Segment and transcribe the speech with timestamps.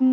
[0.00, 0.06] Avant,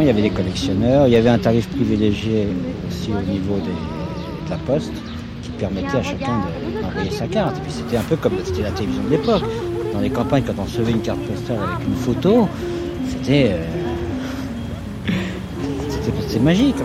[0.00, 2.48] il y avait des collectionneurs, il y avait un tarif privilégié
[2.86, 3.70] aussi au niveau de
[4.50, 4.92] la poste
[5.42, 6.42] qui permettait à chacun
[6.82, 7.58] d'envoyer sa carte.
[7.62, 9.44] Puis c'était un peu comme c'était la télévision de l'époque.
[9.94, 12.46] Dans les campagnes, quand on recevait une carte postale avec une photo,
[13.08, 13.64] c'était euh,
[16.40, 16.76] magique.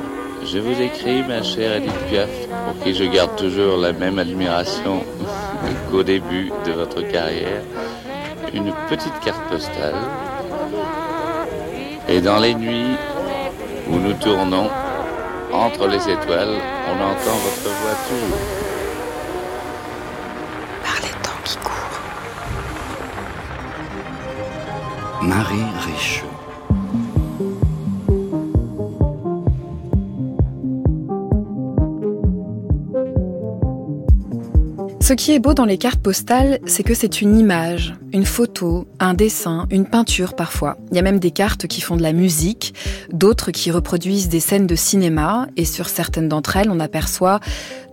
[0.46, 2.30] Je vous écris, ma chère Edith Piaf,
[2.70, 5.04] pour qui je garde toujours la même admiration
[5.92, 7.64] qu'au début de votre carrière,
[8.54, 9.96] une petite carte postale.
[12.08, 12.96] Et dans les nuits
[13.90, 14.70] où nous tournons
[15.52, 18.38] entre les étoiles, on entend votre voix toujours.
[20.84, 22.02] Par les temps qui courent.
[25.24, 26.19] Marie Richaud.
[35.10, 38.88] Ce qui est beau dans les cartes postales, c'est que c'est une image, une photo,
[39.00, 40.78] un dessin, une peinture parfois.
[40.92, 42.76] Il y a même des cartes qui font de la musique,
[43.12, 47.40] d'autres qui reproduisent des scènes de cinéma, et sur certaines d'entre elles, on aperçoit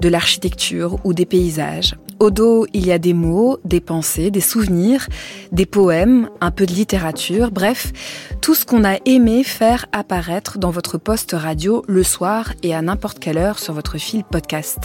[0.02, 1.94] de l'architecture ou des paysages.
[2.18, 5.06] Au dos, il y a des mots, des pensées, des souvenirs,
[5.52, 7.92] des poèmes, un peu de littérature, bref,
[8.40, 12.80] tout ce qu'on a aimé faire apparaître dans votre poste radio le soir et à
[12.80, 14.78] n'importe quelle heure sur votre fil podcast.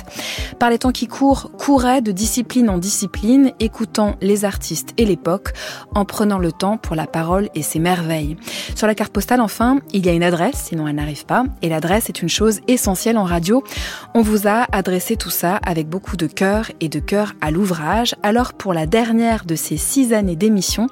[0.60, 5.54] Par les temps qui courent, courez de discipline en discipline, écoutant les artistes et l'époque,
[5.96, 8.38] en prenant le temps pour la parole et ses merveilles.
[8.76, 11.70] Sur la carte postale, enfin, il y a une adresse, sinon elle n'arrive pas, et
[11.70, 13.64] l'adresse est une chose essentielle en radio.
[14.14, 18.14] On vous a adressé tout ça avec beaucoup de cœur et de cœur à l'ouvrage.
[18.22, 20.86] Alors pour la dernière de ces six années d'émission,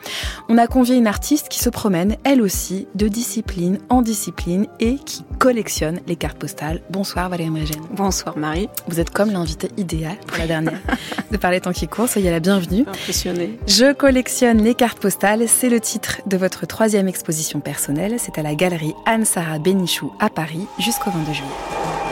[0.50, 4.96] on a convié une artiste qui se promène, elle aussi, de discipline en discipline et
[4.96, 6.82] qui collectionne les cartes postales.
[6.90, 7.84] Bonsoir Valérie Mrégène.
[7.96, 8.68] Bonsoir Marie.
[8.88, 10.82] Vous êtes comme l'invité idéal pour la dernière
[11.32, 12.86] de Parler Temps qui court, soyez la bienvenue.
[12.88, 13.60] Impressionnée.
[13.68, 18.16] Je collectionne les cartes postales, c'est le titre de votre troisième exposition personnelle.
[18.18, 22.09] C'est à la galerie Anne-Sara Bénichou à Paris jusqu'au 22 juillet.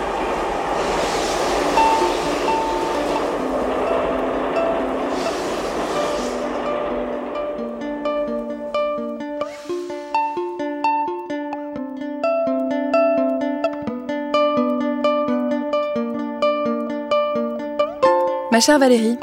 [18.58, 19.20] Ma chère Valérie,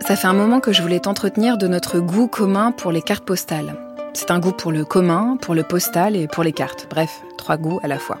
[0.00, 3.24] ça fait un moment que je voulais t'entretenir de notre goût commun pour les cartes
[3.24, 3.74] postales.
[4.12, 6.86] C'est un goût pour le commun, pour le postal et pour les cartes.
[6.88, 8.18] Bref, trois goûts à la fois.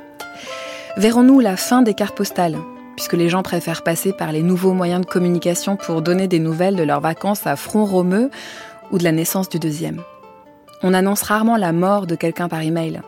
[0.96, 2.58] Verrons-nous la fin des cartes postales
[2.96, 6.74] puisque les gens préfèrent passer par les nouveaux moyens de communication pour donner des nouvelles
[6.74, 8.28] de leurs vacances à front romeux
[8.90, 10.02] ou de la naissance du deuxième.
[10.82, 13.02] On annonce rarement la mort de quelqu'un par email,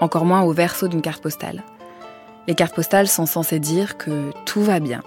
[0.00, 1.62] encore moins au verso d'une carte postale.
[2.48, 5.02] Les cartes postales sont censées dire que tout va bien,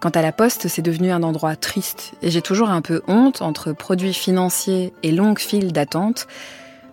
[0.00, 3.40] Quant à la poste, c'est devenu un endroit triste et j'ai toujours un peu honte,
[3.40, 6.26] entre produits financiers et longues files d'attente,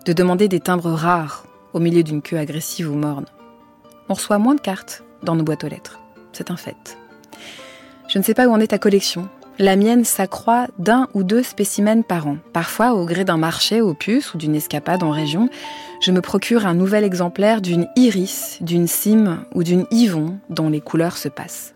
[0.06, 1.44] de demander des timbres rares
[1.74, 3.26] au milieu d'une queue agressive ou morne.
[4.08, 6.00] On reçoit moins de cartes dans nos boîtes aux lettres.
[6.32, 6.98] C'est un fait.
[8.08, 9.28] Je ne sais pas où en est ta collection.
[9.58, 12.38] La mienne s'accroît d'un ou deux spécimens par an.
[12.52, 15.48] Parfois, au gré d'un marché aux puces ou d'une escapade en région,
[16.00, 20.80] je me procure un nouvel exemplaire d'une iris, d'une cime ou d'une yvon dont les
[20.80, 21.73] couleurs se passent.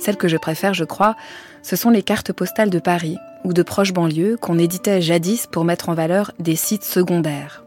[0.00, 1.14] Celles que je préfère, je crois,
[1.62, 5.64] ce sont les cartes postales de Paris ou de proches banlieues qu'on éditait jadis pour
[5.64, 7.64] mettre en valeur des sites secondaires.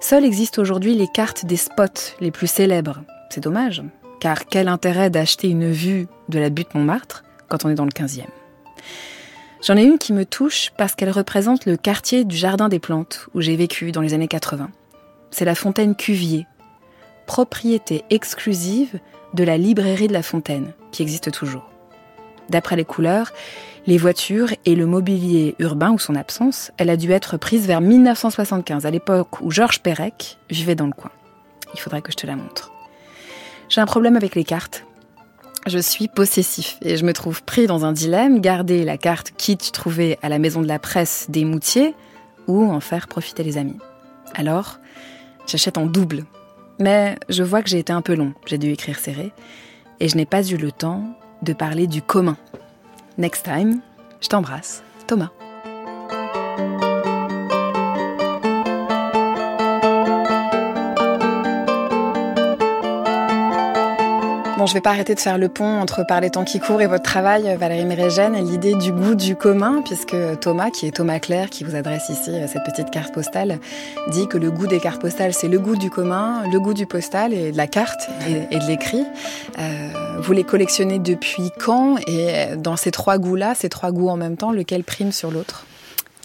[0.00, 3.00] Seules existent aujourd'hui les cartes des spots les plus célèbres.
[3.30, 3.82] C'est dommage,
[4.20, 7.90] car quel intérêt d'acheter une vue de la butte Montmartre quand on est dans le
[7.90, 8.24] 15e
[9.66, 13.26] J'en ai une qui me touche parce qu'elle représente le quartier du Jardin des Plantes
[13.34, 14.70] où j'ai vécu dans les années 80.
[15.30, 16.46] C'est la fontaine Cuvier,
[17.26, 19.00] propriété exclusive
[19.34, 21.68] de la librairie de la Fontaine, qui existe toujours.
[22.48, 23.32] D'après les couleurs,
[23.86, 27.80] les voitures et le mobilier urbain ou son absence, elle a dû être prise vers
[27.80, 31.10] 1975, à l'époque où Georges Perec vivait dans le coin.
[31.74, 32.72] Il faudrait que je te la montre.
[33.68, 34.84] J'ai un problème avec les cartes.
[35.66, 39.72] Je suis possessif et je me trouve pris dans un dilemme, garder la carte quitte
[39.72, 41.94] trouvée à la maison de la presse des Moutiers
[42.46, 43.78] ou en faire profiter les amis.
[44.34, 44.78] Alors,
[45.46, 46.24] j'achète en double
[46.78, 49.32] mais je vois que j'ai été un peu long, j'ai dû écrire serré,
[50.00, 51.04] et je n'ai pas eu le temps
[51.42, 52.36] de parler du commun.
[53.18, 53.80] Next time,
[54.20, 55.30] je t'embrasse, Thomas.
[64.66, 66.82] Bon, je vais pas arrêter de faire le pont entre Par les temps qui courent
[66.82, 70.90] et votre travail, Valérie Mérégène, et l'idée du goût du commun, puisque Thomas, qui est
[70.90, 73.60] Thomas Claire, qui vous adresse ici euh, cette petite carte postale,
[74.08, 76.84] dit que le goût des cartes postales, c'est le goût du commun, le goût du
[76.84, 79.04] postal et de la carte et, de l'écrit.
[79.60, 84.16] Euh, vous les collectionnez depuis quand Et dans ces trois goûts-là, ces trois goûts en
[84.16, 85.64] même temps, lequel prime sur l'autre?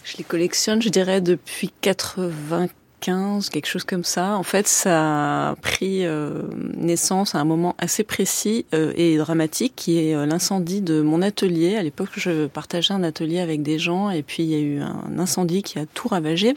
[0.02, 2.66] Je les collectionne, je dirais, depuis 80
[3.02, 4.36] 15, quelque chose comme ça.
[4.36, 6.42] En fait, ça a pris euh,
[6.76, 11.20] naissance à un moment assez précis euh, et dramatique, qui est euh, l'incendie de mon
[11.20, 11.76] atelier.
[11.76, 14.80] À l'époque, je partageais un atelier avec des gens, et puis il y a eu
[14.80, 16.56] un incendie qui a tout ravagé.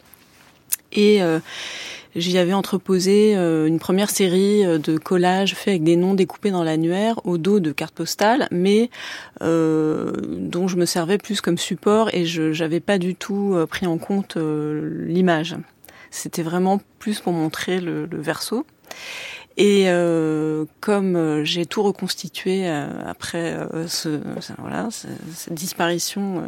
[0.94, 1.20] Et
[2.16, 7.20] j'y avais entreposé une première série de collages faits avec des noms découpés dans l'annuaire
[7.26, 8.90] au dos de cartes postales, mais
[9.42, 13.98] dont je me servais plus comme support et je n'avais pas du tout pris en
[13.98, 15.58] compte l'image.
[16.16, 18.66] C'était vraiment plus pour montrer le, verso.
[19.58, 23.58] Et euh, comme euh, j'ai tout reconstitué euh, après
[23.88, 24.22] ce,
[24.58, 26.44] voilà, cette disparition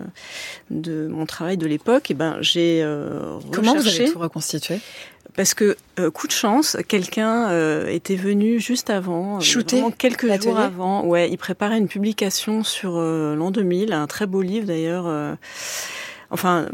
[0.69, 2.81] de mon travail de l'époque, et eh ben j'ai
[3.51, 4.79] Comment vous avez tout reconstitué?
[5.35, 5.75] Parce que
[6.13, 11.05] coup de chance, quelqu'un était venu juste avant, Shooter quelques jours avant.
[11.05, 15.37] Ouais, il préparait une publication sur l'an 2000, un très beau livre d'ailleurs
[16.29, 16.67] enfin,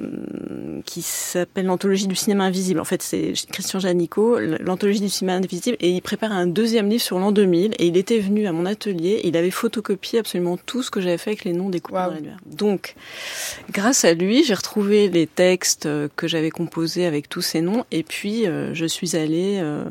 [0.86, 2.80] qui s'appelle l'anthologie du cinéma invisible.
[2.80, 7.04] En fait, c'est Christian Janico, l'anthologie du cinéma invisible, et il prépare un deuxième livre
[7.04, 7.76] sur l'an 2000.
[7.80, 11.18] Et il était venu à mon atelier, il avait photocopié absolument tout ce que j'avais
[11.18, 12.00] fait avec les noms des couples
[12.46, 12.96] Donc,
[13.72, 18.04] grâce à lui, j'ai retrouvé les textes que j'avais composés avec tous ces noms, et
[18.04, 19.84] puis euh, je suis allée euh,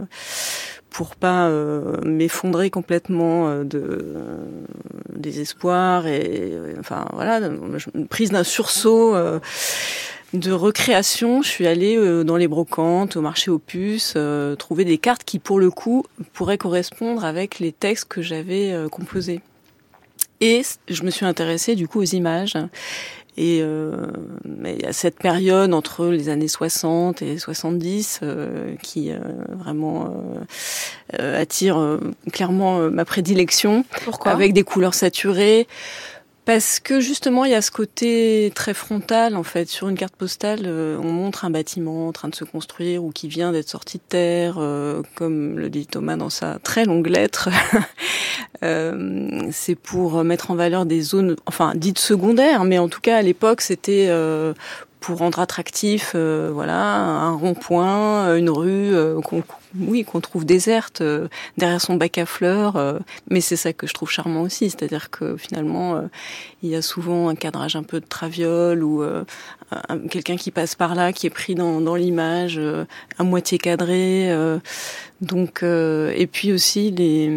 [0.92, 4.36] pour pas euh, m'effondrer complètement euh, de euh,
[5.14, 7.40] désespoir et enfin voilà
[8.10, 9.14] prise d'un sursaut
[10.32, 14.16] de recréation, je suis allée dans les brocantes, au marché aux puces,
[14.58, 19.42] trouver des cartes qui, pour le coup, pourraient correspondre avec les textes que j'avais composés.
[20.40, 22.56] Et je me suis intéressée du coup aux images.
[23.38, 24.08] Et euh,
[24.44, 30.14] il y a cette période entre les années 60 et 70 euh, qui euh, vraiment
[31.18, 31.98] euh, attire
[32.30, 33.84] clairement ma prédilection.
[34.04, 34.32] Pourquoi?
[34.32, 35.66] Avec des couleurs saturées.
[36.44, 39.68] Parce que justement, il y a ce côté très frontal, en fait.
[39.68, 43.28] Sur une carte postale, on montre un bâtiment en train de se construire ou qui
[43.28, 44.54] vient d'être sorti de terre,
[45.14, 47.48] comme le dit Thomas dans sa très longue lettre.
[48.62, 53.16] Euh, c'est pour mettre en valeur des zones, enfin dites secondaires, mais en tout cas
[53.16, 54.54] à l'époque c'était euh,
[55.00, 58.94] pour rendre attractif, euh, voilà, un rond-point, une rue
[59.24, 59.42] qu'on
[59.78, 61.02] oui, qu'on trouve déserte
[61.56, 65.36] derrière son bac à fleurs, mais c'est ça que je trouve charmant aussi, c'est-à-dire que
[65.36, 66.02] finalement
[66.62, 69.02] il y a souvent un cadrage un peu de traviole ou
[70.10, 72.60] quelqu'un qui passe par là qui est pris dans, dans l'image,
[73.18, 74.30] à moitié cadré.
[75.20, 77.30] donc et puis aussi les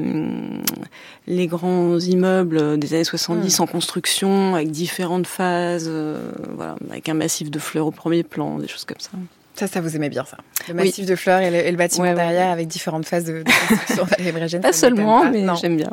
[1.27, 3.63] les grands immeubles des années 70 hmm.
[3.63, 8.59] en construction avec différentes phases, euh, voilà, avec un massif de fleurs au premier plan,
[8.59, 9.11] des choses comme ça.
[9.55, 10.37] Ça, ça vous aimait bien ça
[10.67, 14.05] Le massif de fleurs et le, bâtiment derrière avec différentes phases de, construction.
[14.61, 15.91] pas seulement, mais j'aime bien.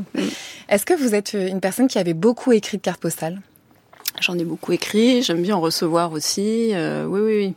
[0.68, 3.40] Est-ce que vous êtes une personne qui avait beaucoup écrit de cartes postales?
[4.20, 6.70] J'en ai beaucoup écrit, j'aime bien en recevoir aussi.
[6.74, 7.54] Euh, oui, oui, oui.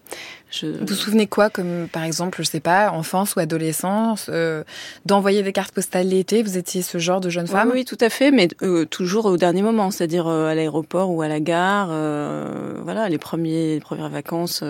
[0.64, 4.64] Vous vous souvenez quoi, comme par exemple, je sais pas, enfance ou adolescence, euh,
[5.06, 8.10] d'envoyer des cartes postales l'été Vous étiez ce genre de jeune femme Oui, tout à
[8.10, 11.88] fait, mais euh, toujours au dernier moment, c'est-à-dire euh, à l'aéroport ou à la gare.
[12.84, 14.64] voilà, les premiers, les premières vacances,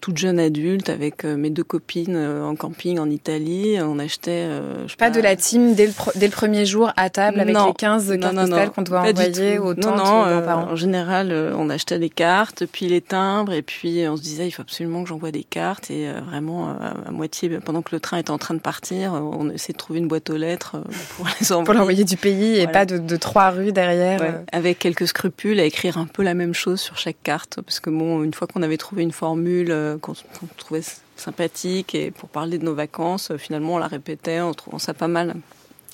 [0.00, 4.48] toute jeune adulte avec mes deux copines en camping en Italie, on achetait.
[4.86, 7.56] Je pas, pas, de la team dès le, dès le, premier jour à table avec
[7.56, 10.04] les 15 cartes postales qu'on doit envoyer aux Non, non.
[10.04, 14.50] en général, on achetait des cartes, puis les timbres, et puis on se disait il
[14.50, 16.74] faut absolument que j'envoie des cartes et euh, vraiment euh,
[17.06, 19.78] à moitié pendant que le train est en train de partir, euh, on essaie de
[19.78, 20.76] trouver une boîte aux lettres
[21.16, 21.64] pour les envoyer.
[21.64, 24.42] pour l'envoyer du pays et pas de, trois rues derrière.
[24.52, 27.90] Avec quelques scrupules à écrire un peu la même chose sur chaque carte parce que
[27.90, 30.14] bon, une fois qu'on avait trouvé une formule qu'on
[30.56, 30.82] trouvait
[31.16, 35.08] sympathique et pour parler de nos vacances, finalement on la répétait en trouvant ça pas
[35.08, 35.34] mal.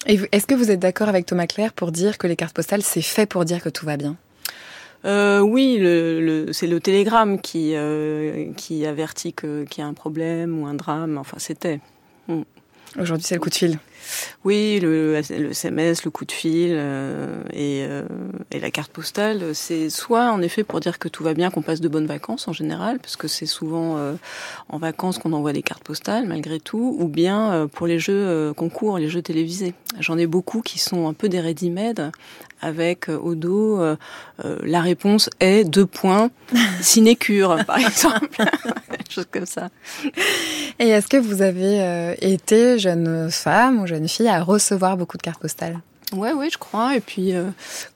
[0.07, 3.03] Est-ce que vous êtes d'accord avec Thomas Claire pour dire que les cartes postales, c'est
[3.03, 4.17] fait pour dire que tout va bien?
[5.05, 9.95] Euh, oui, le, le, c'est le télégramme qui, euh, qui avertit qu'il y a un
[9.95, 11.19] problème ou un drame.
[11.19, 11.81] Enfin, c'était.
[12.29, 12.43] Mm.
[13.01, 13.79] Aujourd'hui, c'est le coup de fil.
[14.45, 18.05] Oui, le, le SMS, le coup de fil euh, et, euh,
[18.51, 21.63] et, la carte postale, c'est soit en effet pour dire que tout va bien, qu'on
[21.63, 24.15] passe de bonnes vacances en général, parce que c'est souvent euh,
[24.69, 28.99] en vacances qu'on envoie des cartes postales malgré tout, ou bien pour les jeux concours,
[28.99, 29.75] les jeux télévisés.
[30.01, 32.13] J'en ai beaucoup qui sont un peu des ready-made
[32.65, 33.81] avec au dos
[34.43, 36.31] la réponse est deux points
[36.81, 38.29] sinécure par exemple,
[39.11, 39.69] chose comme ça.
[40.79, 45.23] Et est-ce que vous avez été jeune femme ou jeune fille à recevoir beaucoup de
[45.23, 45.79] cartes postales?
[46.13, 46.97] Ouais, ouais, je crois.
[46.97, 47.33] Et puis,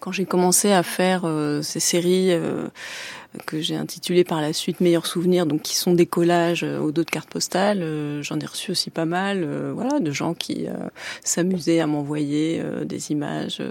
[0.01, 1.31] quand j'ai commencé à faire
[1.63, 2.33] ces séries
[3.47, 7.05] que j'ai intitulées par la suite Meilleurs souvenirs, donc qui sont des collages au dos
[7.05, 10.67] de cartes postales, j'en ai reçu aussi pas mal, voilà, de gens qui
[11.23, 13.63] s'amusaient à m'envoyer des images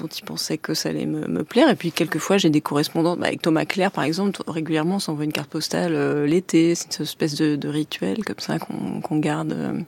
[0.00, 1.70] dont ils pensaient que ça allait me, plaire.
[1.70, 4.42] Et puis quelquefois, j'ai des correspondants bah, avec Thomas Claire, par exemple.
[4.46, 6.74] Régulièrement, on s'envoie une carte postale euh, l'été.
[6.74, 9.52] C'est une espèce de, de, rituel comme ça qu'on garde.
[9.52, 9.80] Euh.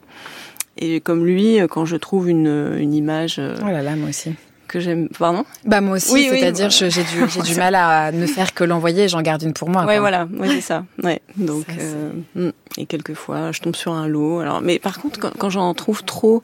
[0.79, 3.41] Et comme lui, euh, quand je trouve une, une image...
[3.41, 4.31] Oh là là, moi aussi
[4.71, 5.09] que j'aime.
[5.09, 5.45] Pardon?
[5.65, 9.23] Bah moi aussi, c'est-à-dire j'ai du j'ai du mal à ne faire que l'envoyer, j'en
[9.23, 9.85] garde une pour moi.
[9.85, 10.85] Ouais, voilà, ouais, c'est ça.
[11.03, 12.51] Ouais, donc euh, hmm.
[12.79, 14.41] et quelquefois je tombe sur un lot.
[14.41, 16.43] Alors, mais par contre, quand, quand j'en trouve trop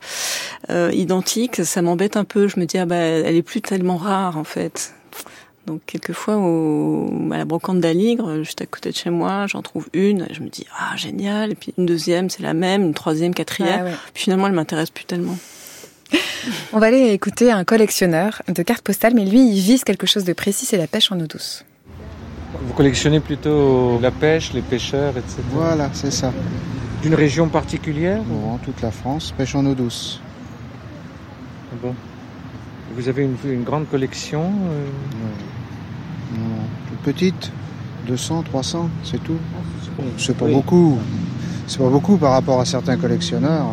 [0.71, 2.49] euh, identiques, ça m'embête un peu.
[2.49, 4.93] Je me dis ah bah elle est plus tellement rare en fait.
[5.67, 9.89] Donc quelquefois au, à la brocante d'Aligre, juste à côté de chez moi, j'en trouve
[9.95, 13.35] une, je me dis ah génial, et puis une deuxième c'est la même, une troisième,
[13.35, 15.37] quatrième, puis finalement elle m'intéresse plus tellement.
[16.73, 20.25] On va aller écouter un collectionneur de cartes postales, mais lui, il vise quelque chose
[20.25, 21.65] de précis, c'est la pêche en eau douce.
[22.63, 25.37] Vous collectionnez plutôt la pêche, les pêcheurs, etc.
[25.53, 26.33] Voilà, c'est ça.
[27.03, 30.21] D'une région particulière En toute la France, pêche en eau douce.
[31.73, 31.95] Ah bon?
[32.95, 34.87] Vous avez une, grande collection euh?
[36.39, 36.41] Non.
[36.89, 37.53] toute petite,
[38.07, 39.39] 200, 300, c'est tout.
[40.19, 40.99] C'est pas beaucoup.
[41.67, 43.67] C'est pas beaucoup par rapport à certains collectionneurs.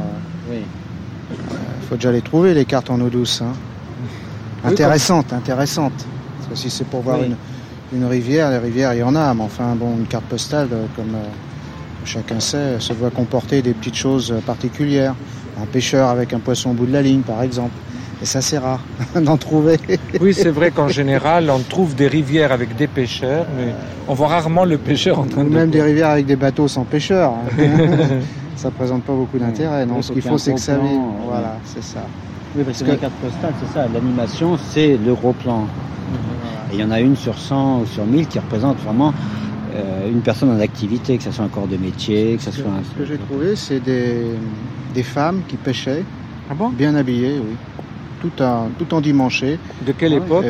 [1.93, 3.43] Faut déjà les trouver, les cartes en eau douce.
[3.43, 3.53] Hein.
[4.63, 5.93] Intéressante, intéressante.
[6.39, 9.31] Parce que si c'est pour voir une, rivière, les rivières, il y en a.
[9.35, 11.27] Mais enfin, bon, une carte postale, euh, comme euh,
[12.03, 15.13] chacun sait, ça doit comporter des petites choses euh, particulières.
[15.61, 17.75] Un pêcheur avec un poisson au bout de la ligne, par exemple.
[18.23, 18.79] Et ça, c'est rare
[19.21, 19.77] d'en trouver.
[20.21, 23.73] oui, c'est vrai qu'en général, on trouve des rivières avec des pêcheurs, mais
[24.07, 25.49] on voit rarement le pêcheur en train de...
[25.49, 27.33] Même des rivières avec des bateaux sans pêcheurs.
[27.33, 27.63] Hein.
[28.55, 29.85] ça présente pas beaucoup d'intérêt.
[29.85, 30.77] Non, ce qu'il faut, c'est que ça.
[31.25, 32.05] Voilà, c'est ça.
[32.55, 33.87] Oui, parce, que, la carte postale, c'est ça.
[33.93, 35.67] L'animation, c'est le gros plan.
[36.71, 39.13] Et il y en a une sur 100 ou sur 1000 qui représente vraiment
[39.75, 42.71] euh, une personne en activité, que ce soit un corps de métier, que ce soit
[42.71, 42.83] un...
[42.89, 44.27] Ce que j'ai trouvé, c'est des,
[44.93, 46.05] des femmes qui pêchaient,
[46.49, 46.69] ah bon?
[46.69, 47.57] bien habillées, oui
[48.23, 49.59] tout en, tout endimanché.
[49.85, 50.45] De quelle époque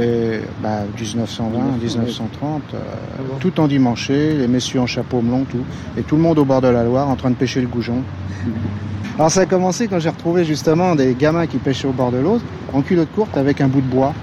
[0.62, 5.64] bah, 1920, 1930, euh, ah tout endimanché, les messieurs en chapeau melon, tout.
[5.98, 8.04] Et tout le monde au bord de la Loire en train de pêcher le goujon.
[9.18, 12.18] Alors ça a commencé quand j'ai retrouvé justement des gamins qui pêchaient au bord de
[12.18, 12.40] l'eau,
[12.74, 14.14] en culotte courte avec un bout de bois.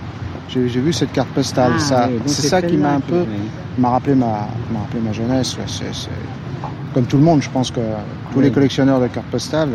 [0.48, 1.72] J'ai vu cette carte postale.
[1.92, 3.24] Ah, c'est ça qui m'a un peu
[3.78, 4.48] m'a rappelé ma,
[4.80, 5.56] rappelé ma jeunesse.
[6.92, 7.80] comme tout le monde, je pense que
[8.32, 9.70] tous les collectionneurs de cartes postales,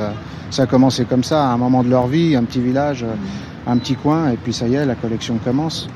[0.49, 3.05] ça a commencé comme ça, à un moment de leur vie, un petit village
[3.67, 5.87] un petit coin et puis ça y est, la collection commence.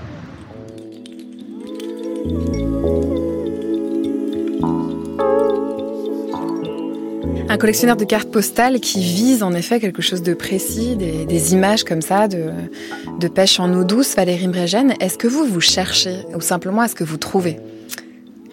[7.51, 11.83] Un collectionneur de cartes postales qui vise en effet quelque chose de précis, des, images
[11.83, 14.93] comme ça de, pêche en eau douce, Valérie Brégène.
[14.99, 17.59] Est-ce que vous vous cherchez ou simplement est-ce que vous trouvez?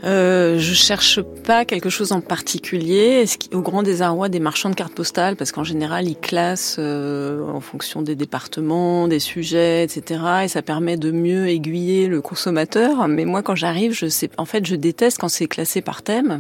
[0.07, 4.95] Euh, je cherche pas quelque chose en particulier, au grand désarroi des marchands de cartes
[4.95, 10.21] postales, parce qu'en général ils classent euh, en fonction des départements, des sujets, etc.
[10.45, 13.09] Et ça permet de mieux aiguiller le consommateur.
[13.09, 16.39] Mais moi, quand j'arrive, je sais, en fait, je déteste quand c'est classé par thème,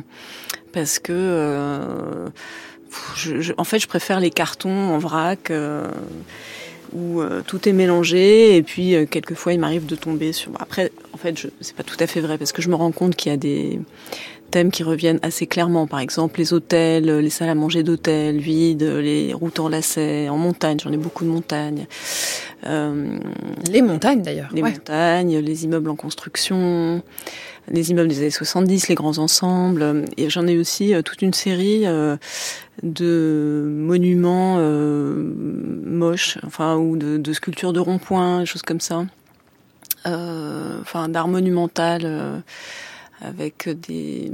[0.72, 2.28] parce que euh,
[3.16, 5.50] je, en fait, je préfère les cartons en vrac.
[5.50, 5.88] Euh,
[6.92, 10.92] où euh, tout est mélangé et puis euh, quelquefois il m'arrive de tomber sur après
[11.12, 13.16] en fait je c'est pas tout à fait vrai parce que je me rends compte
[13.16, 13.80] qu'il y a des
[14.50, 15.86] thèmes qui reviennent assez clairement.
[15.86, 20.38] Par exemple les hôtels les salles à manger d'hôtels vides les routes en lacets en
[20.38, 21.86] montagne j'en ai beaucoup de montagnes.
[22.64, 23.18] Euh,
[23.70, 27.02] les montagnes d'ailleurs les montagnes les immeubles en construction
[27.68, 31.34] les immeubles des années 70 les grands ensembles et j'en ai aussi euh, toute une
[31.34, 31.86] série
[32.82, 35.32] de monuments euh,
[35.84, 39.04] moches, enfin ou de, sculptures de ronds-points, choses comme ça.
[40.06, 42.38] Euh, enfin d'art monumental euh,
[43.20, 44.30] avec des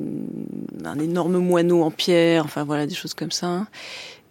[0.85, 3.67] un énorme moineau en pierre, enfin voilà des choses comme ça.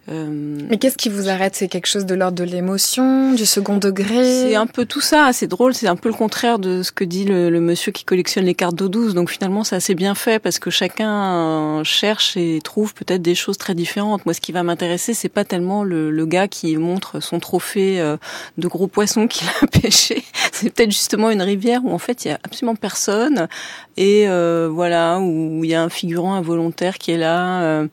[0.08, 1.54] Euh, Mais qu'est-ce qui vous arrête?
[1.54, 4.24] C'est quelque chose de l'ordre de l'émotion, du second degré?
[4.24, 7.04] C'est un peu tout ça, c'est drôle, c'est un peu le contraire de ce que
[7.04, 9.14] dit le, monsieur qui collectionne les cartes d'eau douce.
[9.14, 13.58] Donc finalement, c'est assez bien fait parce que chacun cherche et trouve peut-être des choses
[13.58, 14.26] très différentes.
[14.26, 18.00] Moi, ce qui va m'intéresser, c'est pas tellement le, le, gars qui montre son trophée
[18.00, 18.16] euh,
[18.58, 20.24] de gros poissons qu'il a pêché.
[20.50, 23.48] C'est peut-être justement une rivière où en fait il y a absolument personne
[23.96, 27.86] et euh, voilà où il y a un figurant involontaire qui est là.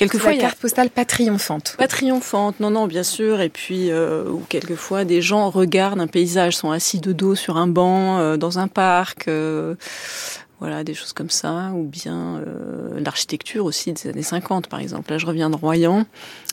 [0.00, 1.74] Quelquefois, la carte postale pas triomphante.
[1.78, 3.40] Pas triomphante, non, non, bien sûr.
[3.40, 7.56] Et puis, euh, ou quelquefois, des gens regardent un paysage, sont assis de dos sur
[7.56, 9.28] un banc euh, dans un parc.
[9.28, 9.74] Euh,
[10.60, 15.10] voilà, des choses comme ça, ou bien euh, l'architecture aussi des années 50 par exemple.
[15.10, 16.04] Là je reviens de Royan,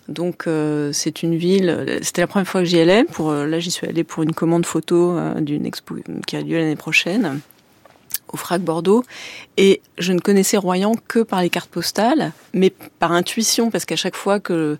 [0.08, 3.60] donc euh, c'est une ville, c'était la première fois que j'y allais, pour, euh, là
[3.60, 7.42] j'y suis allée pour une commande photo d'une expo qui a lieu l'année prochaine
[8.32, 9.04] au FRAC Bordeaux.
[9.58, 13.96] Et je ne connaissais Royan que par les cartes postales, mais par intuition, parce qu'à
[13.96, 14.78] chaque fois que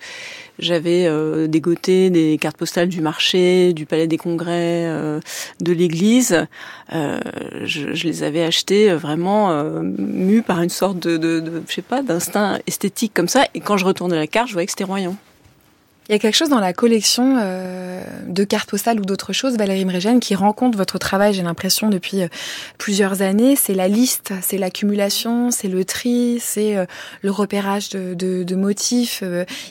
[0.60, 5.20] j'avais euh, dégoté des cartes postales du marché, du Palais des Congrès, euh,
[5.62, 6.46] de l'église,
[6.94, 7.20] euh,
[7.64, 12.60] je, les avais achetées vraiment mues par une sorte de, de je sais pas, d'instinct
[12.68, 13.46] esthétique comme ça.
[13.54, 15.16] Et quand je retournais la carte, je voyais que c'était Royan.
[16.08, 19.58] Il y a quelque chose dans la collection euh, de cartes postales ou d'autres choses,
[19.58, 22.28] Valérie Mrégène, qui rencontre votre travail, j'ai l'impression, depuis euh,
[22.78, 23.58] plusieurs années.
[23.58, 26.86] C'est la liste, c'est l'accumulation, c'est le tri, c'est euh,
[27.24, 29.24] le repérage de, de, motifs,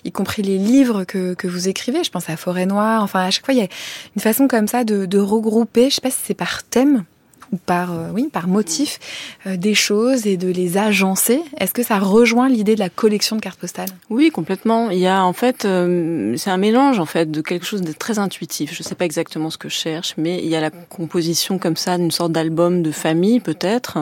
[0.04, 2.04] y compris les livres que, que vous écrivez.
[2.04, 3.02] Je pense à Forêt Noire.
[3.02, 3.68] Enfin, à chaque fois, il y a
[4.14, 7.04] une façon comme ça de, de regrouper, je sais pas si c'est par thème,
[7.52, 8.98] ou par euh, oui par motif
[9.46, 11.42] euh, des choses et de les agencer.
[11.58, 13.88] Est-ce que ça rejoint l'idée de la collection de cartes postales?
[14.10, 14.90] Oui, complètement.
[14.90, 17.92] Il y a en fait euh, c'est un mélange en fait de quelque chose de
[17.92, 18.74] très intuitif.
[18.74, 21.58] Je ne sais pas exactement ce que je cherche, mais il y a la composition
[21.58, 23.98] comme ça d'une sorte d'album de famille peut-être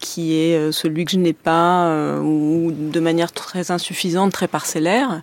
[0.00, 5.22] qui est celui que je n'ai pas ou de manière très insuffisante, très parcellaire,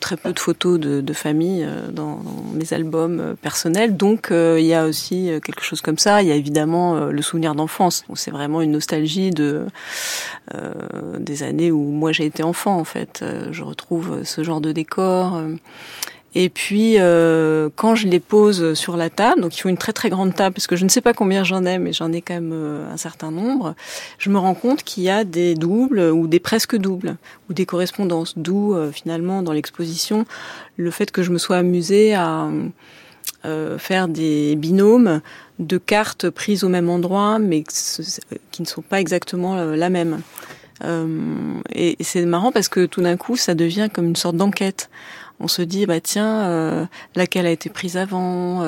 [0.00, 3.96] très peu de photos de, de famille dans, dans, mes albums personnels.
[3.96, 6.22] Donc il y a aussi quelque chose comme ça.
[6.22, 8.04] Il y a évidemment euh, le souvenir d'enfance.
[8.14, 9.66] C'est vraiment une nostalgie de
[10.54, 10.72] euh,
[11.18, 13.20] des années où moi j'ai été enfant en fait.
[13.22, 15.40] Euh, je retrouve ce genre de décor.
[16.38, 16.96] Et puis
[17.76, 20.54] quand je les pose sur la table, donc il faut une très très grande table
[20.54, 22.52] parce que je ne sais pas combien j'en ai, mais j'en ai quand même
[22.92, 23.74] un certain nombre.
[24.18, 27.16] Je me rends compte qu'il y a des doubles ou des presque doubles
[27.48, 28.34] ou des correspondances.
[28.36, 30.26] D'où finalement dans l'exposition
[30.76, 32.50] le fait que je me sois amusée à
[33.46, 35.20] euh, faire des binômes
[35.60, 37.62] de cartes prises au même endroit, mais
[38.50, 40.20] qui ne sont pas exactement euh, la même.
[40.84, 41.06] Euh,
[41.72, 44.90] et c'est marrant parce que tout d'un coup, ça devient comme une sorte d'enquête.
[45.38, 48.64] On se dit, bah tiens, laquelle a été prise avant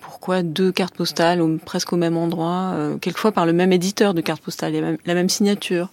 [0.00, 4.40] Pourquoi deux cartes postales presque au même endroit Quelquefois par le même éditeur de cartes
[4.40, 5.88] postales, la même signature.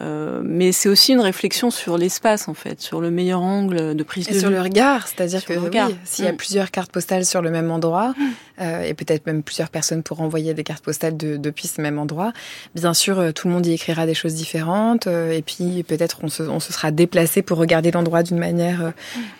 [0.00, 4.02] Euh, mais c'est aussi une réflexion sur l'espace en fait, sur le meilleur angle de
[4.02, 4.54] prise et de sur vue.
[4.54, 6.36] le regard, c'est-à-dire que oui, s'il y a Mm.
[6.36, 8.14] plusieurs cartes postales sur le même endroit,
[8.62, 11.98] euh, et peut-être même plusieurs personnes pour envoyer des cartes postales de, depuis ce même
[11.98, 12.32] endroit,
[12.74, 16.20] bien sûr, euh, tout le monde y écrira des choses différentes, euh, et puis peut-être
[16.22, 18.90] on se, on se sera déplacé pour regarder l'endroit d'une manière euh,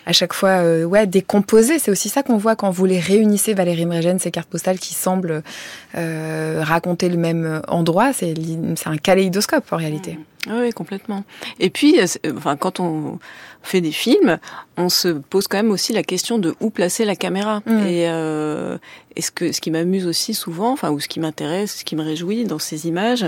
[0.05, 1.79] à chaque fois, euh, ouais, décomposée.
[1.79, 4.93] C'est aussi ça qu'on voit quand vous les réunissez, Valérie Mrégène, ces cartes postales qui
[4.93, 5.41] semblent
[5.95, 8.13] euh, raconter le même endroit.
[8.13, 8.35] C'est
[8.85, 10.17] un kaléidoscope en réalité.
[10.49, 11.23] Oui, complètement.
[11.59, 13.19] Et puis, euh, enfin, quand on
[13.63, 14.37] fait des films,
[14.77, 17.61] on se pose quand même aussi la question de où placer la caméra.
[17.65, 17.79] Mm.
[17.79, 18.77] Et, euh,
[19.15, 21.95] et ce que ce qui m'amuse aussi souvent, enfin, ou ce qui m'intéresse, ce qui
[21.95, 23.25] me réjouit dans ces images,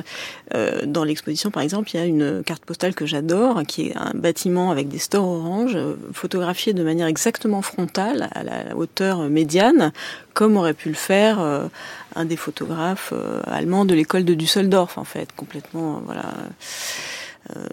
[0.54, 3.98] euh, dans l'exposition par exemple, il y a une carte postale que j'adore, qui est
[3.98, 9.20] un bâtiment avec des stores orange, euh, photographié de manière exactement frontale, à la hauteur
[9.30, 9.92] médiane,
[10.36, 11.68] comme aurait pu le faire euh,
[12.16, 16.26] un des photographes euh, allemands de l'école de Düsseldorf, en fait, complètement, euh, voilà
[17.56, 17.66] euh,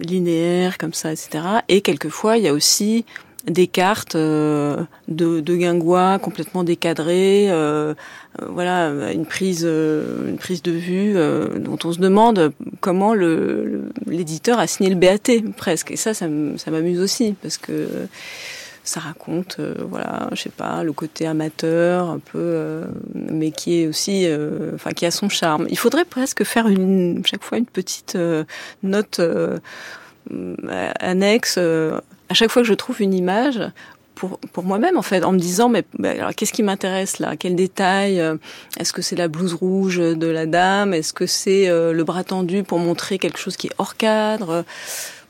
[0.00, 1.44] linéaire comme ça, etc.
[1.68, 3.04] Et quelquefois, il y a aussi
[3.46, 7.94] des cartes euh, de, de guingois complètement décadrées, euh,
[8.40, 11.14] euh, voilà, une prise, euh, une prise de vue
[11.60, 15.90] dont on se demande comment le l'éditeur a signé le BAT presque.
[15.90, 17.88] Et ça, ça m'amuse aussi parce que
[18.84, 23.80] ça raconte, euh, voilà, je sais pas, le côté amateur, un peu, euh, mais qui
[23.80, 25.66] est aussi, euh, enfin, qui a son charme.
[25.70, 28.16] Il faudrait presque faire une, chaque fois une petite
[28.82, 29.20] note
[31.00, 33.60] annexe à chaque fois que je trouve une image.
[34.14, 37.34] Pour, pour moi-même en fait en me disant mais, alors qu'est-ce qui m'intéresse là?
[37.36, 38.22] Quel détail
[38.78, 40.94] est-ce que c'est la blouse rouge de la dame?
[40.94, 44.64] Est-ce que c'est euh, le bras tendu pour montrer quelque chose qui est hors cadre?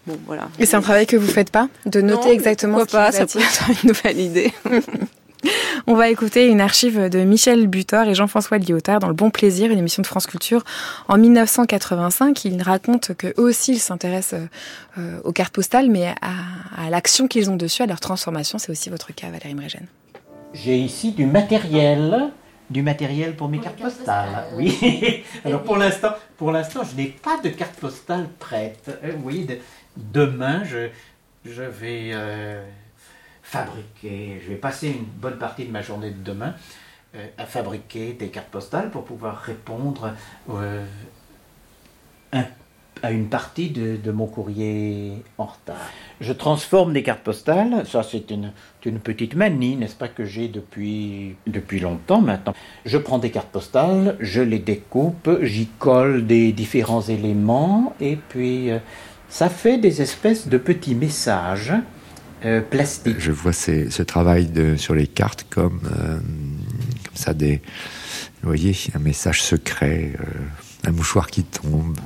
[0.07, 2.85] Bon voilà Et c'est un travail que vous faites pas de noter Non, exactement ce
[2.85, 4.53] qui pourquoi pas vous ça pourrait être une nouvelle idée
[5.87, 9.71] On va écouter une archive de Michel Butor et Jean-François Lyotard dans Le Bon Plaisir,
[9.71, 10.64] une émission de France Culture
[11.09, 12.45] en 1985.
[12.45, 14.47] Ils racontent qu'eux aussi ils s'intéressent euh,
[14.99, 18.59] euh, aux cartes postales, mais à, à l'action qu'ils ont dessus, à leur transformation.
[18.59, 19.87] C'est aussi votre cas, Valérie Mrégène.
[20.53, 22.31] J'ai ici du matériel,
[22.70, 24.44] du matériel pour mes cartes postales.
[24.55, 25.22] Oui.
[25.44, 28.90] Alors pour l'instant, pour l'instant, je n'ai pas de carte postale prête.
[29.05, 29.59] Euh, Oui, de-
[29.96, 30.88] demain, je,
[31.44, 32.64] je vais euh,
[33.42, 34.40] fabriquer.
[34.42, 36.55] Je vais passer une bonne partie de ma journée de demain
[37.14, 40.12] euh, à fabriquer des cartes postales pour pouvoir répondre
[42.33, 42.44] un,
[43.05, 45.90] à une partie de, de, mon courrier en retard.
[46.21, 48.53] Je transforme des cartes postales, ça c'est une,
[48.87, 52.55] une, petite manie, n'est-ce pas, que j'ai depuis, depuis longtemps maintenant.
[52.87, 58.71] Je prends des cartes postales, je les découpe, j'y colle des différents éléments, et puis
[58.71, 58.79] euh,
[59.29, 61.75] ça fait des espèces de petits messages
[62.45, 63.21] euh, plastiques.
[63.21, 67.61] Je vois ces, ce travail de, sur les cartes comme, euh, comme ça des...
[68.43, 71.97] Vous voyez, un message secret, euh, un mouchoir qui tombe.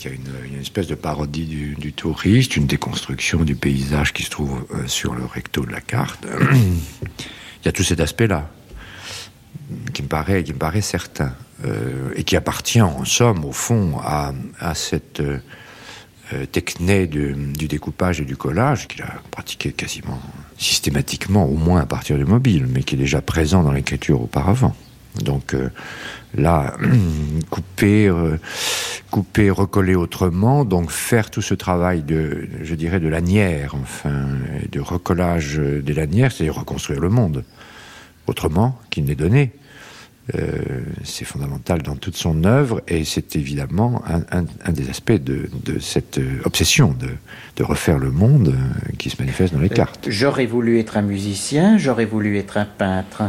[0.00, 4.12] Il y a une, une espèce de parodie du, du, touriste, une déconstruction du paysage
[4.12, 6.26] qui se trouve euh, sur le recto de la carte.
[7.62, 8.48] Il y a tout cet aspect-là
[9.92, 11.34] qui me paraît, qui me paraît certain
[11.64, 15.20] euh, et qui appartient en somme, au fond, à, à cette
[16.32, 20.20] euh, techné du, du, découpage et du collage qu'il a pratiqué quasiment
[20.58, 24.74] systématiquement, au moins à partir du mobile, mais qui est déjà présent dans l'écriture auparavant.
[25.16, 25.70] Donc euh,
[26.34, 26.76] là,
[27.50, 28.36] couper, euh,
[29.10, 34.28] couper, recoller autrement, donc faire tout ce travail de, je dirais, de lanière, enfin,
[34.70, 37.44] de recollage des lanières, c'est reconstruire le monde
[38.26, 39.52] autrement qu'il n'est donné.
[40.36, 45.10] Euh, c'est fondamental dans toute son œuvre et c'est évidemment un, un, un, des aspects
[45.10, 47.08] de, de cette obsession de,
[47.56, 48.54] de, refaire le monde
[48.98, 50.06] qui se manifeste dans les cartes.
[50.08, 53.24] J'aurais voulu être un musicien, j'aurais voulu être un peintre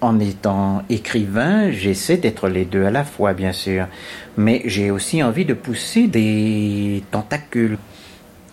[0.00, 3.86] en étant écrivain, j'essaie d'être les deux à la fois, bien sûr.
[4.36, 7.78] Mais j'ai aussi envie de pousser des tentacules.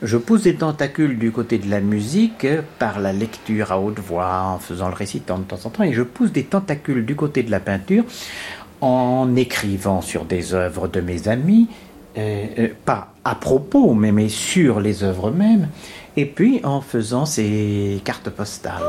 [0.01, 2.47] Je pousse des tentacules du côté de la musique
[2.79, 5.93] par la lecture à haute voix, en faisant le récitant de temps en temps, et
[5.93, 8.03] je pousse des tentacules du côté de la peinture
[8.81, 11.69] en écrivant sur des œuvres de mes amis,
[12.17, 15.69] euh, euh, pas à propos, mais, mais sur les œuvres mêmes,
[16.17, 18.83] et puis en faisant ces cartes postales.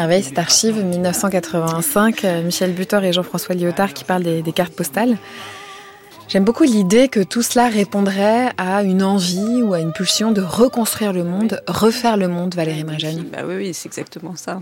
[0.00, 5.18] Merveille cette archive 1985, Michel Butor et Jean-François Lyotard qui parlent des, cartes postales.
[6.26, 10.40] J'aime beaucoup l'idée que tout cela répondrait à une envie ou à une pulsion de
[10.40, 13.26] reconstruire le monde, refaire le monde, Valérie Mrejane.
[13.30, 14.60] Bah oui, oui c'est exactement ça.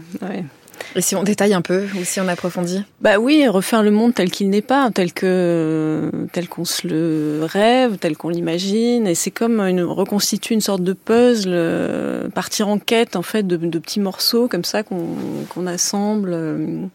[0.97, 4.14] Et si on détaille un peu ou si on approfondit Bah oui, refaire le monde
[4.14, 9.07] tel qu'il n'est pas, tel que tel qu'on se le rêve, tel qu'on l'imagine.
[9.07, 13.57] Et c'est comme reconstituer une sorte de puzzle, euh, partir en quête en fait de,
[13.79, 15.07] petits morceaux comme ça qu'on
[15.49, 16.31] qu'on assemble.
[16.33, 16.87] Euh,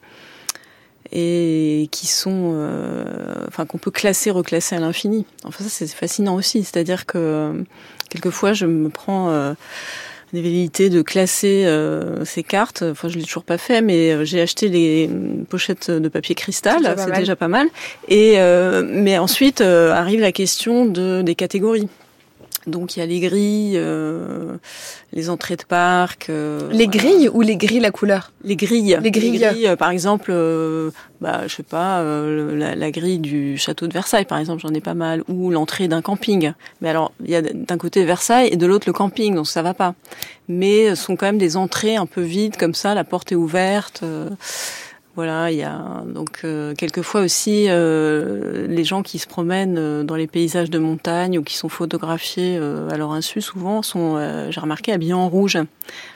[1.15, 5.27] et qui sont, euh, enfin, qu'on peut classer, reclasser à l'infini.
[5.43, 6.63] Enfin, ça, c'est fascinant aussi.
[6.63, 7.63] C'est-à-dire que
[8.09, 9.53] quelquefois, je me prends
[10.33, 12.83] des velléités de classer euh, ces cartes.
[12.83, 15.09] Enfin, je l'ai toujours pas fait, mais j'ai acheté les
[15.49, 16.95] pochettes de papier cristal.
[16.97, 17.67] C'est déjà pas mal.
[18.07, 21.87] Et euh, mais ensuite arrive la question de des catégories.
[22.67, 24.57] Donc il y a les grilles, euh,
[25.11, 26.29] les entrées de parc.
[26.29, 28.97] Euh, les grilles ou les grilles la couleur Les grilles.
[29.01, 29.37] Les grilles.
[29.37, 33.87] Les grilles par exemple, euh, bah je sais pas, euh, la, la, grille du château
[33.87, 35.23] de Versailles par exemple, j'en ai pas mal.
[35.27, 36.53] Ou l'entrée d'un camping.
[36.81, 39.61] Mais alors il y a d'un côté Versailles et de l'autre le camping, donc ça
[39.61, 39.95] va pas.
[40.47, 43.35] Mais ce sont quand même des entrées un peu vides comme ça, la porte est
[43.35, 44.03] ouverte.
[45.13, 49.77] Euh, voilà, il y a donc euh, quelquefois aussi euh, les gens qui se promènent
[49.77, 53.81] euh, dans les paysages de montagne ou qui sont photographiés euh, à leur insu souvent
[53.83, 55.59] sont, euh, j'ai remarqué, habillés en rouge.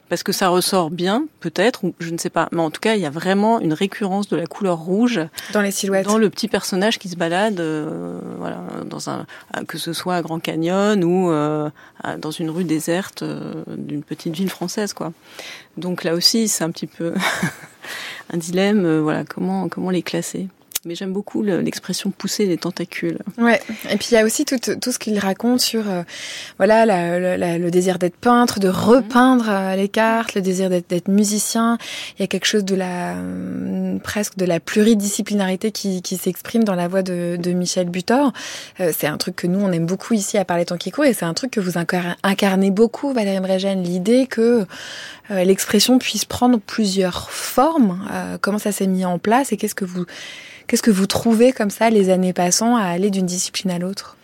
[0.10, 2.96] Parce que ça ressort bien, peut-être, ou je ne sais pas, mais en tout cas,
[2.96, 5.20] il y a vraiment une récurrence de la couleur rouge
[5.52, 9.26] dans les silhouettes, dans le petit personnage qui se balade, euh, voilà, dans un
[9.68, 13.26] que ce soit à Grand Canyon ou dans une rue déserte
[13.68, 15.12] d'une petite ville française, quoi.
[15.76, 17.14] Donc là aussi, c'est un petit peu
[18.32, 20.48] un dilemme, euh, voilà, comment, comment les classer?
[20.88, 23.20] Mais j'aime beaucoup l'expression pousser les tentacules.
[23.38, 23.60] Ouais.
[23.90, 26.04] Et puis il y a aussi tout, tout ce qu'il raconte sur euh,
[26.58, 31.10] voilà la, la, le désir d'être peintre, de repeindre euh, les cartes, le désir d'être
[31.10, 31.78] musicien.
[32.18, 36.64] Il y a quelque chose de la euh, presque de la pluridisciplinarité qui, qui s'exprime
[36.64, 38.32] dans la voix de, de Michel Butor.
[38.78, 41.14] C'est un truc que nous on aime beaucoup ici à parler tant qu'il court et
[41.14, 44.66] c'est un truc que vous incarnez beaucoup, Valérie Brégène, l'idée que
[45.30, 48.08] l'expression puisse prendre plusieurs formes.
[48.42, 50.06] comment ça s'est mis en place et qu'est-ce que vous
[50.68, 54.18] Qu'est-ce que vous trouvez comme ça, les années passant, à aller d'une discipline à l'autre?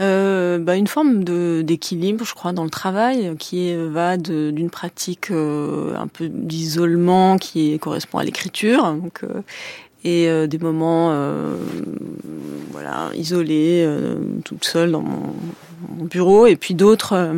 [0.00, 5.30] Euh, bah, une forme de d'équilibre, je crois, dans le travail, qui va d'une pratique
[5.30, 9.42] euh, un peu d'isolement qui correspond à l'écriture, donc euh,
[10.04, 11.56] et euh, des moments, euh,
[12.70, 13.88] voilà, isolés,
[14.44, 15.34] toute seule dans mon,
[15.96, 17.34] mon, bureau, et puis d'autres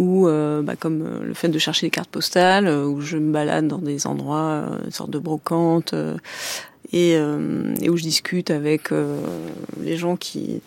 [0.00, 3.78] ou bah, comme le fait de chercher des cartes postales, où je me balade dans
[3.78, 5.94] des endroits, une sorte de brocante,
[6.92, 8.90] et, et, où je discute avec
[9.82, 10.60] les gens qui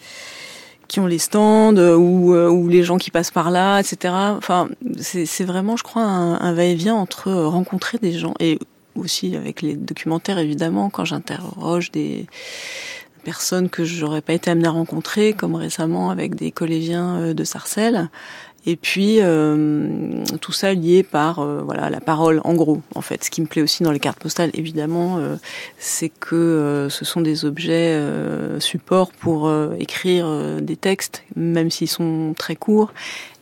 [0.88, 4.14] qui ont les stands ou, ou les gens qui passent par là, etc.
[4.38, 8.58] Enfin, c'est vraiment, je crois, un, un va-et-vient entre rencontrer des gens et
[8.96, 12.26] aussi avec les documentaires évidemment quand j'interroge des
[13.24, 17.44] personnes que j'aurais pas été amenée à rencontrer, comme récemment avec des collégiens euh, de
[17.44, 18.10] Sarcelles.
[18.66, 23.24] Et puis euh, tout ça lié par euh, voilà la parole en gros en fait.
[23.24, 25.20] Ce qui me plaît aussi dans les cartes postales évidemment,
[25.78, 28.00] c'est que ce sont des objets
[28.60, 32.94] supports pour écrire des textes, même s'ils sont très courts,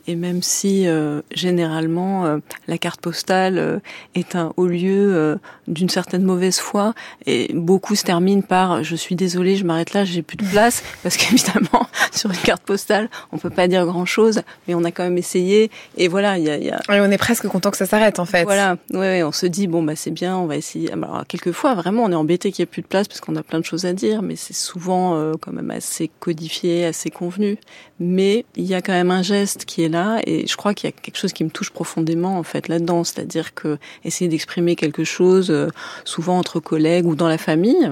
[0.06, 2.38] et même si euh, généralement euh,
[2.68, 3.78] la carte postale euh,
[4.14, 6.94] est un haut lieu d'une certaine mauvaise foi,
[7.26, 10.82] et beaucoup se terminent par je suis désolé, je m'arrête là, j'ai plus de place,
[11.02, 14.90] parce qu'évidemment sur une carte postale on peut pas dire grand chose, mais on a
[14.90, 16.80] quand même essayé, et voilà, il y a, y a...
[16.88, 18.44] on est presque content que ça s'arrête en fait.
[18.44, 20.92] Voilà, ouais, on se dit bon bah c'est bien, on va essayer.
[20.92, 23.42] Alors quelquefois vraiment on est embêté qu'il y ait plus de place parce qu'on a
[23.42, 27.58] plein de choses à dire, mais c'est souvent quand même assez codifié, assez convenu.
[27.98, 29.95] Mais il y a quand même un geste qui est là
[30.26, 33.04] et je crois qu'il y a quelque chose qui me touche profondément en fait là-dedans,
[33.04, 35.68] c'est-à-dire que essayer d'exprimer quelque chose, euh,
[36.04, 37.90] souvent entre collègues ou dans la famille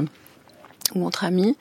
[0.95, 1.57] ou entre amis.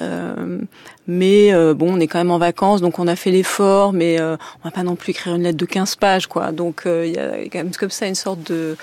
[0.00, 0.58] Euh,
[1.06, 4.20] mais euh, bon, on est quand même en vacances, donc on a fait l'effort, mais
[4.20, 6.52] on va pas non plus écrire une lettre de 15 pages, quoi.
[6.52, 8.76] Donc il y a quand même comme ça une sorte de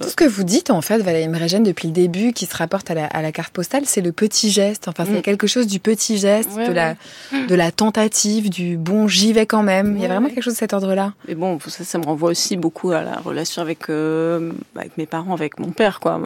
[0.00, 2.90] tout ce que vous dites, en fait, Valérie Mrégène, depuis le début, qui se rapporte
[2.90, 4.88] à la, à la carte postale, c'est le petit geste.
[4.88, 5.22] Enfin, c'est mm.
[5.22, 6.94] quelque chose du petit geste, de, La,
[7.32, 9.96] de la tentative, du bon, j'y vais quand même.
[9.96, 11.14] Il y a vraiment quelque chose de cet ordre-là.
[11.28, 15.06] Mais bon, ça, ça me renvoie aussi beaucoup à la relation avec, euh, avec mes
[15.06, 16.20] parents, avec mon père, quoi.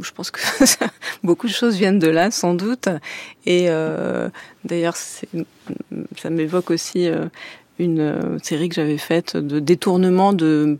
[0.00, 0.40] Je pense que
[1.22, 2.88] beaucoup de choses viennent de là, sans doute.
[3.46, 4.28] Et euh,
[4.64, 7.26] d'ailleurs, ça m'évoque aussi euh,
[7.78, 10.78] une euh, série que j'avais faite de détournement de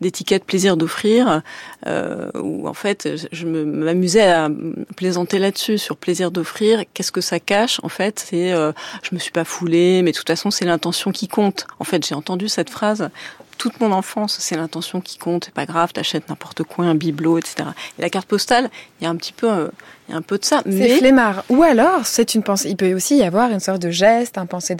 [0.00, 1.42] d'étiquettes plaisir d'offrir
[1.86, 4.48] euh, où en fait je m'amusais à
[4.96, 6.84] plaisanter là-dessus sur plaisir d'offrir.
[6.94, 8.24] Qu'est-ce que ça cache en fait?
[8.28, 11.66] C'est euh, je me suis pas foulée mais de toute façon c'est l'intention qui compte.
[11.80, 13.10] En fait j'ai entendu cette phrase
[13.58, 17.38] toute mon enfance, c'est l'intention qui compte, c'est pas grave, t'achètes n'importe quoi, un bibelot,
[17.38, 17.70] etc.
[17.98, 19.68] Et la carte postale, il y a un petit peu euh,
[20.08, 20.62] il y a un peu de ça.
[20.64, 21.44] C'est flemmard.
[21.48, 22.70] Ou alors, c'est une pensée.
[22.70, 24.76] Il peut aussi y avoir une sorte de geste, un pensée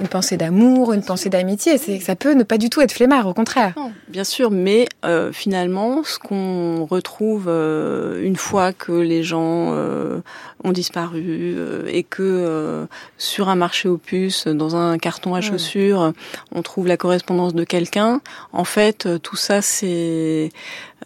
[0.00, 1.78] une pensée d'amour, une pensée d'amitié.
[1.78, 3.74] C'est ça peut ne pas du tout être flemmard, au contraire.
[4.08, 10.20] bien sûr, mais euh, finalement, ce qu'on retrouve euh, une fois que les gens euh,
[10.64, 11.56] ont disparu
[11.86, 12.86] et que
[13.18, 16.12] sur un marché aux puces, dans un carton à chaussures,
[16.52, 18.20] on trouve la correspondance de quelqu'un.
[18.52, 20.50] En fait, tout ça, c'est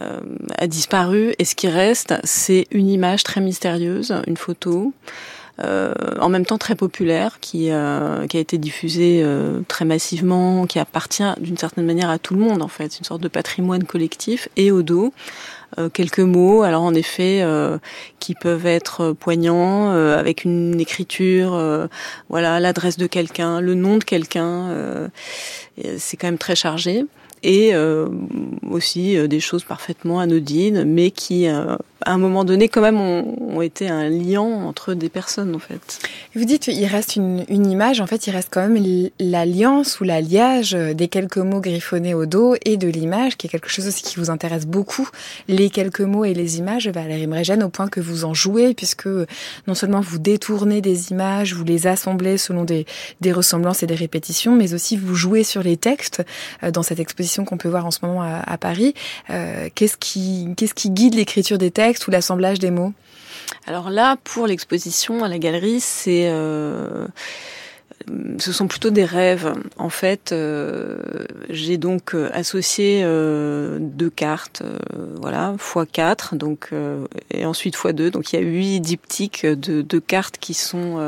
[0.01, 0.21] euh,
[0.57, 1.35] a disparu.
[1.39, 4.93] Et ce qui reste, c'est une image très mystérieuse, une photo.
[5.61, 9.27] Euh, en même temps très populaire, qui, euh, qui a été diffusée
[9.67, 13.21] très massivement, qui appartient d'une certaine manière à tout le monde en fait, une sorte
[13.21, 15.13] de patrimoine collectif, et au dos
[15.93, 17.45] quelques mots, alors en effet,
[18.21, 21.61] qui peuvent être poignants, avec une écriture,
[22.29, 25.11] voilà, l'adresse de quelqu'un, le nom de quelqu'un,
[25.99, 27.05] c'est quand même très chargé
[27.43, 28.09] et euh,
[28.71, 33.01] aussi euh, des choses parfaitement anodines, mais qui, euh, à un moment donné, quand même,
[33.01, 35.99] ont, été un lien entre des personnes, en fait.
[36.37, 38.81] Vous dites qu'il reste une, une, image, en fait, il reste quand même
[39.19, 43.69] l'alliance ou l'alliage des quelques mots griffonnés au dos et de l'image, qui est quelque
[43.69, 45.09] chose aussi qui vous intéresse beaucoup,
[45.49, 49.09] les quelques mots et les images, Valérie Mrégène, au point que vous en jouez, puisque
[49.67, 52.87] non seulement vous détournez des images, vous les assemblez selon des,
[53.21, 56.23] des ressemblances et des répétitions, mais aussi vous jouez sur les textes
[56.73, 58.95] dans cette exposition qu'on peut voir en ce moment à, Paris.
[59.31, 62.93] Euh, qu'est-ce qui, qu'est-ce qui guide l'écriture des textes ou l'assemblage des mots?
[63.67, 67.07] Alors là, pour l'exposition à la galerie, c'est euh,
[68.39, 69.53] ce sont plutôt des rêves.
[69.77, 70.99] En fait, euh,
[71.49, 74.63] j'ai donc associé deux cartes,
[75.21, 76.71] voilà, x 4, donc
[77.31, 78.11] et ensuite x 2.
[78.11, 80.99] Donc il y a huit diptyques de deux cartes qui sont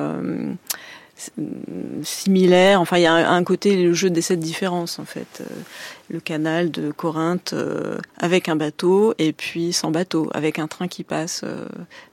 [2.02, 2.80] similaires.
[2.80, 5.42] Enfin, il y a un, côté le jeu des sept différences en fait
[6.10, 10.88] le canal de Corinthe euh, avec un bateau et puis sans bateau, avec un train
[10.88, 11.66] qui passe euh,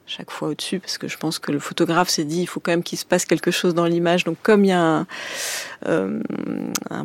[0.06, 2.72] chaque fois au-dessus, parce que je pense que le photographe s'est dit il faut quand
[2.72, 4.24] même qu'il se passe quelque chose dans l'image.
[4.24, 5.08] Donc comme il y a un,
[5.88, 6.20] euh,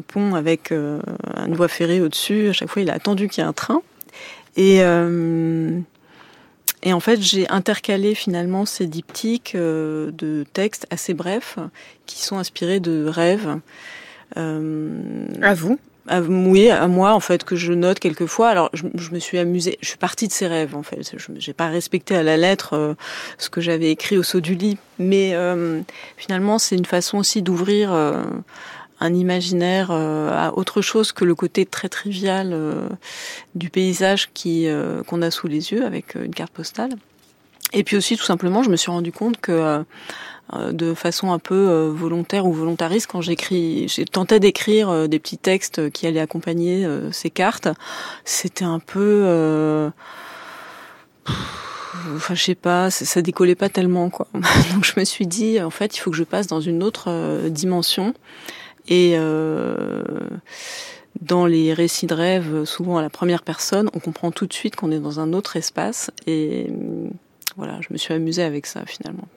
[0.07, 3.48] pont avec une voie ferrée au-dessus, à chaque fois il a attendu qu'il y ait
[3.48, 3.83] un train.
[4.57, 4.81] Et,
[6.83, 11.59] et en fait j'ai intercalé finalement ces diptyques de textes assez brefs
[12.05, 13.59] qui sont inspirés de rêves.
[14.37, 15.78] à vous
[16.10, 18.48] oui, à moi en fait que je note quelquefois.
[18.48, 21.14] Alors je, me suis amusée, je suis partie de ces rêves en fait.
[21.16, 22.94] Je n'ai pas respecté à la lettre euh,
[23.38, 25.80] ce que j'avais écrit au saut du lit, mais euh,
[26.16, 28.22] finalement c'est une façon aussi d'ouvrir euh,
[29.00, 32.56] un imaginaire à autre chose que le côté très trivial
[33.56, 34.68] du paysage qui
[35.08, 36.90] qu'on a sous les yeux avec une carte postale.
[37.72, 39.82] Et puis aussi, tout simplement, je me suis rendu compte que euh,
[40.52, 45.18] de façon un peu euh, volontaire ou volontariste quand j'écris j'ai tenté d'écrire euh, des
[45.18, 47.68] petits textes qui allaient accompagner ces cartes.
[48.24, 49.90] C'était un peu
[52.14, 54.28] enfin je sais pas ça décollait pas tellement quoi.
[54.74, 57.48] Donc je me suis dit en fait il faut que je passe dans une autre
[57.48, 58.14] dimension.
[58.88, 59.16] Et
[61.20, 64.76] dans les récits de rêve souvent à la première personne on comprend tout de suite
[64.76, 66.10] qu'on est dans un autre espace.
[66.26, 66.70] Et
[67.56, 69.28] voilà je me suis amusée avec ça finalement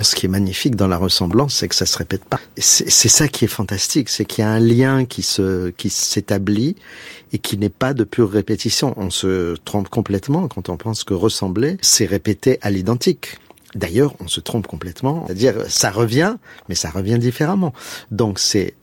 [0.00, 2.40] ce qui est magnifique dans la ressemblance, c'est que ça se répète pas.
[2.56, 6.76] C'est ça qui est fantastique, c'est qu'il y a un lien qui se qui s'établit
[7.32, 8.94] et qui n'est pas de pure répétition.
[8.96, 13.38] On se trompe complètement quand on pense que ressembler, c'est répéter à l'identique.
[13.74, 15.24] D'ailleurs, on se trompe complètement.
[15.26, 16.36] C'est-à-dire, ça revient,
[16.68, 17.72] mais ça revient différemment.
[18.10, 18.74] Donc, c'est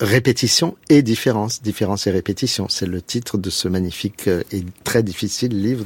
[0.00, 1.62] répétition et différence.
[1.62, 2.68] Différence et répétition.
[2.68, 5.84] C'est le titre de ce magnifique et très difficile livre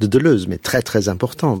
[0.00, 1.60] de Deleuze, mais très très important.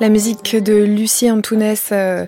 [0.00, 2.26] La musique de Lucie Antounès euh,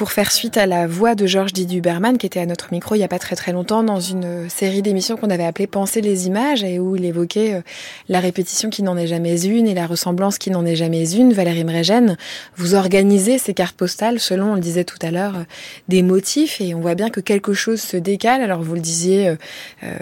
[0.00, 2.98] pour faire suite à la voix de Georges Diduberman qui était à notre micro il
[3.00, 6.26] n'y a pas très très longtemps dans une série d'émissions qu'on avait appelée Penser les
[6.26, 7.60] images et où il évoquait euh,
[8.08, 11.34] la répétition qui n'en est jamais une et la ressemblance qui n'en est jamais une.
[11.34, 12.16] Valérie Mrégène,
[12.56, 15.44] vous organisez ces cartes postales selon, on le disait tout à l'heure, euh,
[15.88, 18.40] des motifs et on voit bien que quelque chose se décale.
[18.40, 19.34] Alors vous le disiez,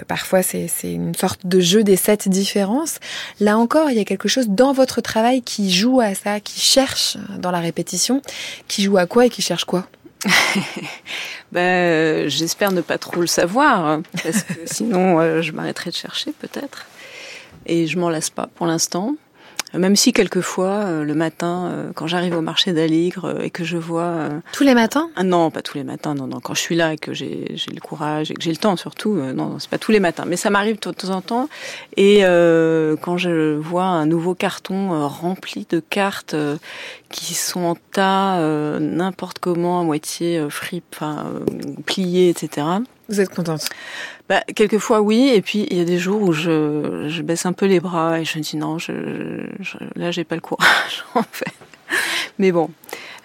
[0.07, 2.99] parfois c'est une sorte de jeu des sept différences.
[3.41, 6.61] Là encore, il y a quelque chose dans votre travail qui joue à ça, qui
[6.61, 8.21] cherche dans la répétition,
[8.69, 9.88] qui joue à quoi et qui cherche quoi?
[11.51, 15.95] ben, j'espère ne pas trop le savoir, hein, parce que sinon euh, je m'arrêterai de
[15.95, 16.85] chercher peut-être.
[17.65, 19.15] Et je m'en lasse pas pour l'instant.
[19.73, 23.63] Même si quelquefois, euh, le matin, euh, quand j'arrive au marché d'Aligre euh, et que
[23.63, 24.29] je vois...
[24.51, 25.09] tous les matins?
[25.15, 26.39] Ah Non, pas tous les matins, non, non.
[26.39, 29.13] Quand je suis là et que j'ai le courage et que j'ai le temps surtout,
[29.15, 30.25] non, non c'est pas tous les matins.
[30.25, 31.49] Mais ça m'arrive de temps en temps.
[31.97, 32.21] Et
[33.01, 36.35] quand je vois un nouveau carton rempli de cartes
[37.09, 38.39] qui sont en tas,
[38.79, 41.25] n'importe comment, à moitié fripe, enfin,
[41.85, 42.65] pliées, etc.,
[43.09, 43.67] vous êtes contente?
[44.27, 47.53] Bah, Quelquefois oui, et puis il y a des jours où je, je baisse un
[47.53, 48.93] peu les bras et je me dis non, je,
[49.59, 51.53] je, là j'ai pas le courage en fait.
[52.37, 52.69] Mais bon,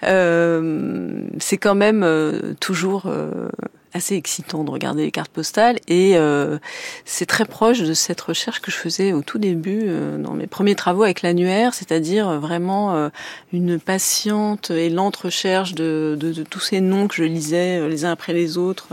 [0.03, 3.49] euh, c'est quand même euh, toujours euh,
[3.95, 6.59] assez excitant de regarder les cartes postales et euh,
[7.05, 10.47] c'est très proche de cette recherche que je faisais au tout début euh, dans mes
[10.47, 13.09] premiers travaux avec l'annuaire, c'est-à-dire euh, vraiment
[13.53, 18.03] une patiente et lente recherche de, de, de, tous ces noms que je lisais les
[18.03, 18.89] uns après les autres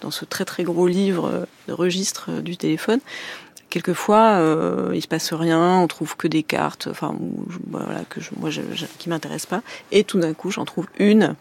[0.00, 3.00] dans ce très très gros livre de registre du téléphone
[3.76, 7.14] quelquefois, euh, il se passe rien, on trouve que des cartes, enfin,
[7.70, 8.48] voilà, que je, moi,
[8.98, 9.62] qui m'intéressent pas.
[9.92, 11.34] Et tout d'un coup, j'en trouve une.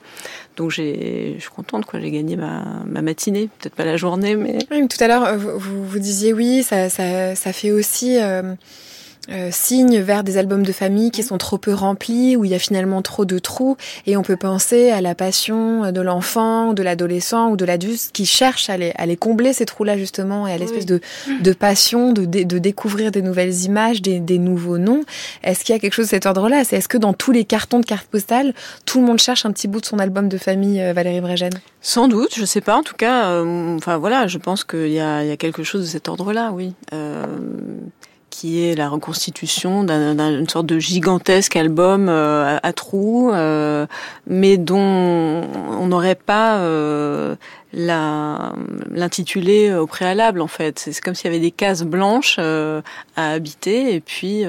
[0.58, 2.02] Donc, je suis contente, quoi.
[2.02, 4.60] J'ai gagné ma, ma matinée, peut-être pas la journée, mais.
[4.88, 8.18] tout à l'heure, vous, vous, disiez oui, ça, ça, ça fait aussi.
[8.20, 8.56] Euh
[9.30, 12.56] euh, signe vers des albums de famille qui sont trop peu remplis, où il y
[12.56, 16.84] a finalement trop de trous, et on peut penser à la passion de l'enfant, de
[16.84, 20.54] l'adolescent ou de l'adulte qui cherche à les, à les combler ces trous-là justement, et
[20.54, 21.02] à l'espèce de,
[21.42, 25.04] de passion de, de, découvrir des nouvelles images, des, des nouveaux noms.
[25.44, 26.64] Est-ce qu'il y a quelque chose de cet ordre-là?
[26.64, 28.54] C'est est-ce que dans tous les cartons de cartes postales,
[28.86, 31.54] tout le monde cherche un petit bout de son album de famille, euh, Valérie Brégène?
[31.82, 32.76] Sans doute, je sais pas.
[32.76, 35.64] En tout cas, euh, enfin voilà, je pense qu'il y a, il y a quelque
[35.64, 36.74] chose de cet ordre-là, oui.
[36.94, 37.26] Euh,
[38.36, 43.88] qui est la reconstitution d'une sorte de gigantesque album euh, à, trous, euh,
[44.28, 47.38] mais dont on n'aurait pas euh,
[47.72, 50.80] l'intitulé au préalable en fait.
[50.80, 52.82] C'est comme s'il y avait des cases blanches à
[53.16, 54.44] habiter et puis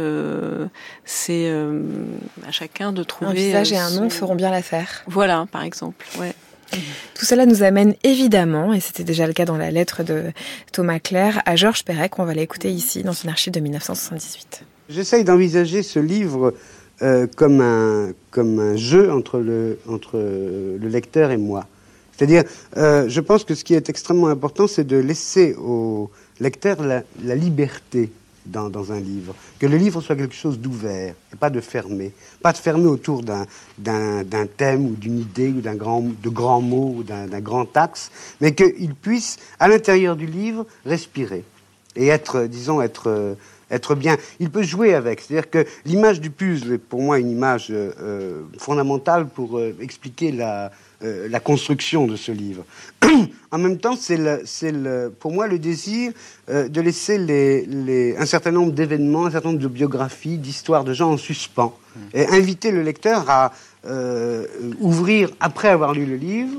[1.05, 1.49] c'est
[2.47, 3.31] à chacun de trouver.
[3.31, 5.05] Un visage et un nom feront bien l'affaire.
[5.07, 6.05] Voilà, par exemple.
[6.19, 6.35] Ouais.
[7.15, 10.25] Tout cela nous amène évidemment, et c'était déjà le cas dans la lettre de
[10.73, 14.65] Thomas Claire, à Georges Perec, on va l'écouter ici dans son archive de 1978.
[14.89, 16.55] J'essaye d'envisager ce livre
[17.03, 21.67] euh, comme, un, comme un jeu entre le, entre le lecteur et moi.
[22.17, 22.45] C'est-à-dire,
[22.77, 26.11] euh, je pense que ce qui est extrêmement important, c'est de laisser au
[26.41, 28.11] lecteur la liberté
[28.47, 29.35] dans, un livre.
[29.59, 32.13] Que le livre soit quelque chose d'ouvert et pas de fermé.
[32.43, 36.95] Pas de fermé autour d'un thème ou d'une idée ou d'un grand, de grands mots
[36.99, 41.45] ou d'un grand axe, mais qu'il puisse, à l'intérieur du livre, respirer
[41.97, 43.37] et être, disons, être,
[43.71, 44.17] être bien.
[44.41, 45.21] Il peut jouer avec.
[45.21, 50.33] C'est-à-dire que l'image du puzzle est pour moi une image euh, fondamentale pour euh, expliquer
[50.33, 50.71] la,
[51.05, 52.65] euh, la construction de ce livre.
[53.51, 54.73] en même temps, c'est
[55.21, 56.11] pour moi le désir
[56.49, 60.95] euh, de laisser les, un certain nombre d'événements, un certain nombre de biographies, d'histoires de
[60.95, 62.01] gens en suspens, mmh.
[62.15, 63.53] et inviter le lecteur à
[63.85, 64.47] euh,
[64.81, 66.59] ouvrir, après avoir lu le livre,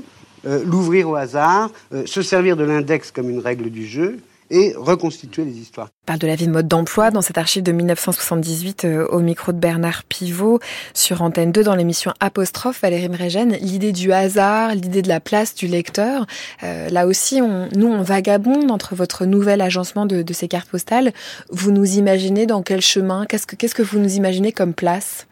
[0.64, 1.70] l'ouvrir au hasard,
[2.06, 4.18] se servir de l'index comme une règle du jeu,
[4.50, 5.88] et reconstituer les histoires.
[6.04, 9.20] On parle de la vie de mode d'emploi dans cet archive de 1978 euh, au
[9.20, 10.58] micro de Bernard Pivot
[10.94, 13.52] sur Antenne 2 dans l'émission Apostrophe Valérie Mrégène.
[13.60, 16.26] L'idée du hasard, l'idée de la place du lecteur.
[16.62, 20.68] Euh, là aussi, on, nous, on vagabonde entre votre nouvel agencement de, de, ces cartes
[20.68, 21.12] postales.
[21.50, 23.26] Vous nous imaginez dans quel chemin?
[23.26, 25.27] Qu'est-ce que, qu'est-ce que vous nous imaginez comme place?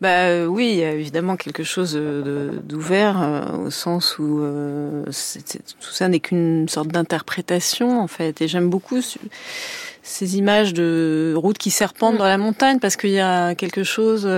[0.00, 5.04] Bah euh, oui, il y a évidemment quelque chose d'ouvert euh, au sens où euh,
[5.04, 8.42] tout ça n'est qu'une sorte d'interprétation en fait.
[8.42, 9.00] Et j'aime beaucoup
[10.02, 12.18] ces images de routes qui serpentent mm.
[12.18, 14.28] dans la montagne parce qu'il y a quelque chose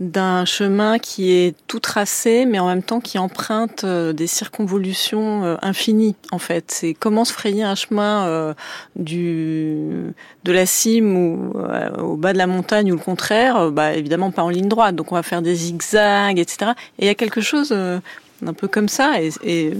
[0.00, 5.44] d'un chemin qui est tout tracé, mais en même temps qui emprunte euh, des circonvolutions
[5.44, 6.14] euh, infinies.
[6.30, 8.54] En fait, c'est comment se frayer un chemin euh,
[8.94, 11.52] du de la cime ou
[11.98, 13.70] au bas de la montagne ou le contraire.
[13.70, 16.72] Bah évidemment pas en ligne droite, donc on va faire des zigzags, etc.
[16.98, 19.20] Et il y a quelque chose un peu comme ça.
[19.20, 19.74] Et, et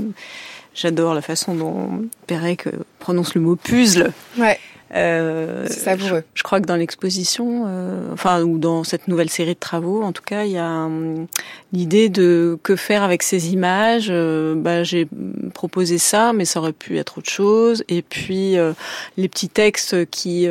[0.74, 4.12] j'adore la façon dont Pérec prononce le mot puzzle.
[4.36, 4.58] Ouais.
[4.94, 6.24] Euh, c'est savoureux.
[6.34, 10.12] Je, crois que dans l'exposition, euh, enfin ou dans cette nouvelle série de travaux, en
[10.12, 11.26] tout cas, il y a hum,
[11.72, 14.08] l'idée de que faire avec ces images.
[14.10, 15.06] Euh, bah, j'ai
[15.54, 17.84] proposé ça, mais ça aurait pu être autre chose.
[17.88, 18.72] Et puis euh,
[19.16, 20.48] les petits textes qui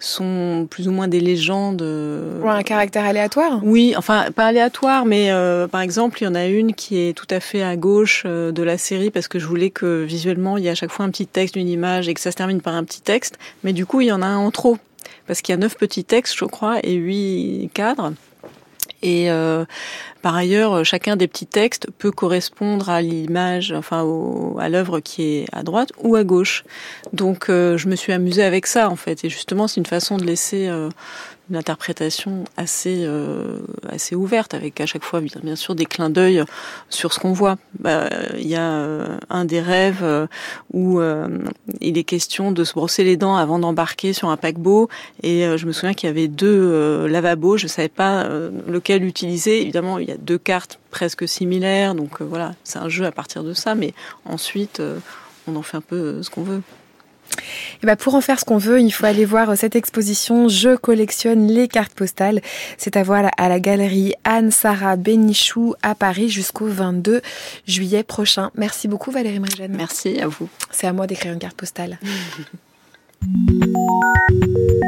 [0.00, 1.82] sont plus ou moins des légendes.
[1.82, 3.60] Ou un caractère aléatoire?
[3.62, 7.16] Oui, enfin pas aléatoire, mais euh, par exemple, il y en a une qui est
[7.16, 10.56] tout à fait à gauche euh, de la série parce que je voulais que visuellement
[10.56, 12.36] il y a à chaque fois un petit texte, une image et que ça se
[12.36, 13.38] termine par un petit texte.
[13.62, 14.78] Mais du coup, il y en a un en trop
[15.26, 18.12] parce qu'il y a neuf petits textes, je crois, et huit cadres.
[19.02, 19.64] Et euh,
[20.22, 24.06] par ailleurs, chacun des petits textes peut correspondre à l'image, enfin
[24.58, 26.64] à l'œuvre qui est à droite ou à gauche.
[27.12, 29.24] Donc euh, je me suis amusée avec ça en fait.
[29.24, 30.90] Et justement, c'est une façon de laisser euh,
[31.50, 33.58] une interprétation assez euh,
[33.88, 36.44] assez ouverte, avec à chaque fois bien sûr des clins d'œil
[36.88, 37.56] sur ce qu'on voit.
[37.80, 38.08] Bah,
[38.38, 40.26] il y a euh, un des rêves euh,
[40.72, 41.00] où
[41.80, 44.88] il est question de se brosser les dents avant d'embarquer sur un paquebot,
[45.22, 48.28] et je me souviens qu'il y avait deux lavabos, je savais pas
[48.68, 49.62] lequel utiliser.
[49.62, 53.52] Évidemment, y a deux cartes presque similaires, donc voilà, c'est un jeu à partir de
[53.52, 53.94] ça, mais
[54.24, 54.82] ensuite
[55.46, 56.62] on en fait un peu ce qu'on veut.
[57.82, 60.76] Et bah pour en faire ce qu'on veut, il faut aller voir cette exposition Je
[60.76, 62.40] collectionne les cartes postales.
[62.76, 67.22] C'est à voir à la galerie Anne-Sara Bénichou à Paris jusqu'au 22
[67.66, 68.50] juillet prochain.
[68.54, 69.74] Merci beaucoup Valérie Mrigène.
[69.76, 70.48] Merci à vous.
[70.70, 71.98] C'est à moi d'écrire une carte postale.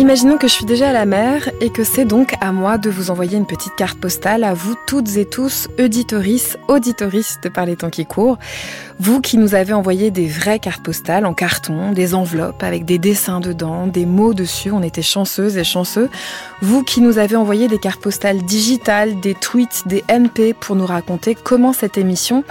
[0.00, 2.88] Imaginons que je suis déjà à la mer et que c'est donc à moi de
[2.88, 7.66] vous envoyer une petite carte postale à vous toutes et tous, auditoris, auditoris de par
[7.66, 8.38] les temps qui courent.
[9.02, 12.98] Vous qui nous avez envoyé des vraies cartes postales en carton, des enveloppes avec des
[12.98, 16.10] dessins dedans, des mots dessus, on était chanceuses et chanceux.
[16.60, 20.84] Vous qui nous avez envoyé des cartes postales digitales, des tweets, des MP pour nous
[20.84, 22.44] raconter comment cette émission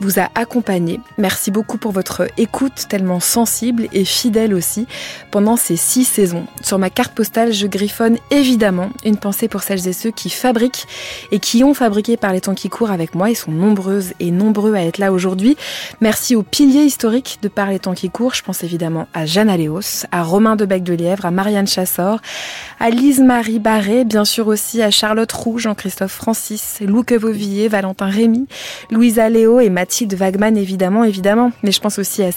[0.00, 0.98] vous a accompagné.
[1.18, 4.88] Merci beaucoup pour votre écoute tellement sensible et fidèle aussi
[5.30, 6.48] pendant ces six saisons.
[6.62, 10.88] Sur ma carte postale, je griffonne évidemment une pensée pour celles et ceux qui fabriquent
[11.30, 13.30] et qui ont fabriqué par les temps qui courent avec moi.
[13.30, 15.56] Ils sont nombreuses et nombreux à être là aujourd'hui.
[16.00, 18.34] Merci aux piliers historiques de par les temps qui courent.
[18.34, 22.20] Je pense évidemment à Jeanne Aléos, à Romain de Bec de Lièvre, à Marianne Chassor,
[22.80, 28.46] à Lise-Marie Barré, bien sûr aussi à Charlotte Roux, Jean-Christophe Francis, Louque Vauvillier, Valentin Rémy,
[28.90, 31.52] Louisa Léo et Mathilde Wagman évidemment, évidemment.
[31.62, 32.32] Mais je pense aussi à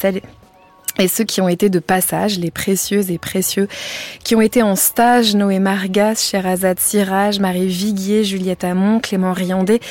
[0.98, 3.68] et ceux qui ont été de passage, les précieuses et précieux,
[4.24, 9.82] qui ont été en stage, Noé Margas, Sherazade Sirage, Marie Viguier, Juliette Amon, Clément Riandé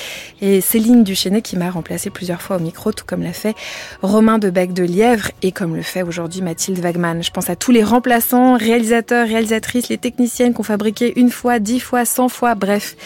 [0.40, 3.54] et Céline Duchesnet qui m'a remplacé plusieurs fois au micro, tout comme l'a fait
[4.02, 7.22] Romain de Bec de Lièvre et comme le fait aujourd'hui Mathilde Wagman.
[7.22, 11.58] Je pense à tous les remplaçants, réalisateurs, réalisatrices, les techniciennes qui ont fabriqué une fois,
[11.58, 12.96] dix fois, cent fois, bref.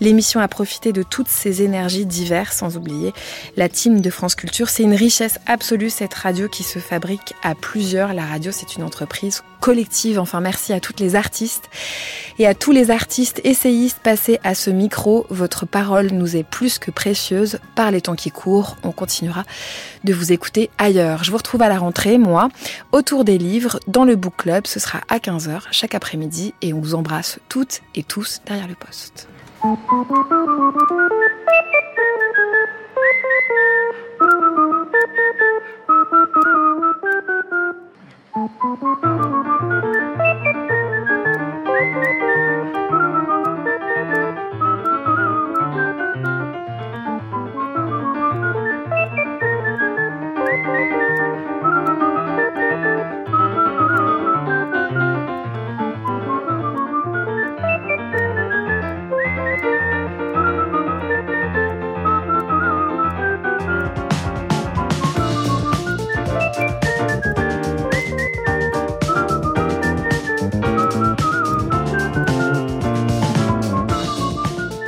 [0.00, 3.12] L'émission a profité de toutes ces énergies diverses, sans oublier
[3.56, 4.68] la team de France Culture.
[4.68, 8.14] C'est une richesse absolue, cette radio qui se fabrique à plusieurs.
[8.14, 10.18] La radio, c'est une entreprise collective.
[10.18, 11.70] Enfin, merci à toutes les artistes
[12.38, 15.26] et à tous les artistes essayistes passés à ce micro.
[15.30, 17.58] Votre parole nous est plus que précieuse.
[17.74, 19.44] Par les temps qui courent, on continuera
[20.04, 21.24] de vous écouter ailleurs.
[21.24, 22.48] Je vous retrouve à la rentrée, moi,
[22.92, 24.66] autour des livres, dans le book club.
[24.66, 28.74] Ce sera à 15h chaque après-midi et on vous embrasse toutes et tous derrière le
[28.74, 29.28] poste.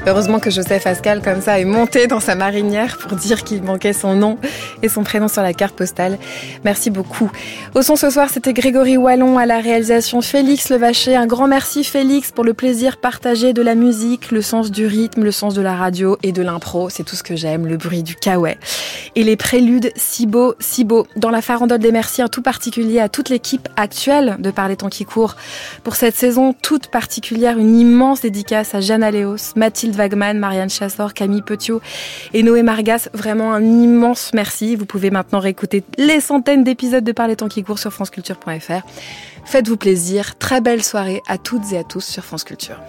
[0.08, 3.92] Heureusement que Joseph Ascal, comme ça, est monté dans sa marinière pour dire qu'il manquait
[3.92, 4.38] son nom
[4.82, 6.18] et son prénom sur la carte postale.
[6.64, 7.30] Merci beaucoup.
[7.74, 11.16] Au son ce soir, c'était Grégory Wallon à la réalisation, Félix Levaché.
[11.16, 15.22] Un grand merci Félix pour le plaisir partagé de la musique, le sens du rythme,
[15.22, 16.88] le sens de la radio et de l'impro.
[16.90, 18.56] C'est tout ce que j'aime, le bruit du kawaii.
[19.14, 21.06] Et les préludes si beaux, si beaux.
[21.16, 24.88] Dans la farandole des merci, en tout particulier à toute l'équipe actuelle de Parler Temps
[24.88, 25.36] qui court.
[25.84, 31.14] Pour cette saison toute particulière, une immense dédicace à Jeanne Aléos, Mathilde Wagman, Marianne Chassor,
[31.14, 31.80] Camille Petiot
[32.34, 33.08] et Noé Margas.
[33.12, 34.65] Vraiment un immense merci.
[34.74, 38.82] Vous pouvez maintenant réécouter les centaines d'épisodes de Parler temps qui court sur franceculture.fr.
[39.44, 40.36] Faites-vous plaisir.
[40.38, 42.80] Très belle soirée à toutes et à tous sur France Culture.